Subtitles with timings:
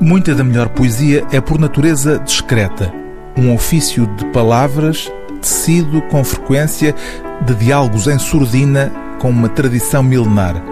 [0.00, 2.92] Muita da melhor poesia é por natureza discreta,
[3.36, 5.10] um ofício de palavras
[5.40, 6.94] tecido com frequência
[7.44, 10.62] de diálogos em surdina com uma tradição milenar.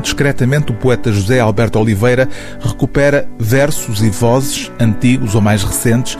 [0.00, 2.28] Discretamente, o poeta José Alberto Oliveira
[2.60, 6.18] recupera versos e vozes, antigos ou mais recentes,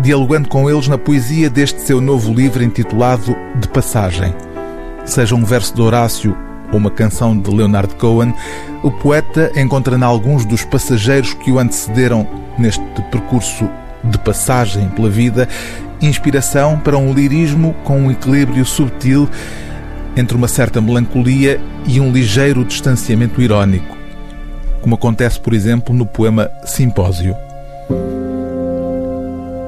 [0.00, 4.34] dialogando com eles na poesia deste seu novo livro intitulado De Passagem.
[5.04, 6.36] Seja um verso de Horácio
[6.76, 8.34] uma canção de Leonard Cohen,
[8.82, 12.26] o poeta encontra em alguns dos passageiros que o antecederam
[12.58, 13.68] neste percurso
[14.04, 15.48] de passagem pela vida
[16.00, 19.28] inspiração para um lirismo com um equilíbrio subtil
[20.16, 23.96] entre uma certa melancolia e um ligeiro distanciamento irónico,
[24.80, 27.34] como acontece, por exemplo, no poema Simpósio.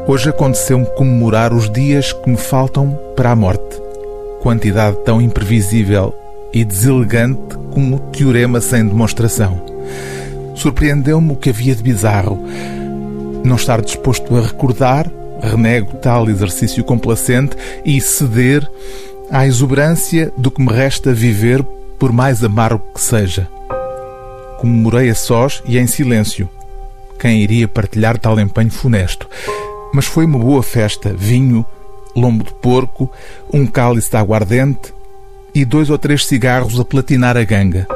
[0.06, 3.80] Hoje aconteceu-me comemorar os dias que me faltam para a morte.
[4.42, 6.14] Quantidade tão imprevisível
[6.54, 9.60] e deselegante como teorema sem demonstração.
[10.54, 12.38] Surpreendeu-me o que havia de bizarro.
[13.44, 15.10] Não estar disposto a recordar,
[15.42, 18.70] renego tal exercício complacente e ceder
[19.30, 21.62] à exuberância do que me resta viver,
[21.98, 23.48] por mais amargo que seja.
[24.58, 26.48] Comemorei a sós e em silêncio.
[27.18, 29.28] Quem iria partilhar tal empenho funesto?
[29.92, 31.66] Mas foi uma boa festa: vinho,
[32.14, 33.10] lombo de porco,
[33.52, 34.93] um cálice de aguardente
[35.54, 37.86] e dois ou três cigarros a platinar a ganga.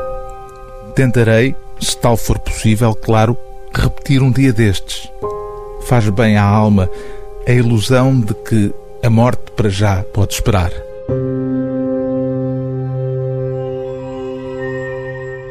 [0.95, 3.37] Tentarei, se tal for possível, claro,
[3.75, 5.11] repetir um dia destes.
[5.87, 6.89] Faz bem à alma
[7.47, 10.71] a ilusão de que a morte para já pode esperar.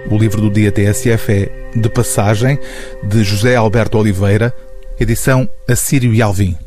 [0.10, 2.58] O livro do dia TSF é De Passagem,
[3.04, 4.54] de José Alberto Oliveira,
[5.00, 6.58] edição Assírio e Alvim.